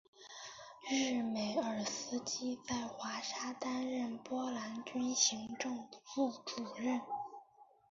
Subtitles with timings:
[0.89, 6.99] 日梅尔斯基在华沙担任波兰军行政副主任。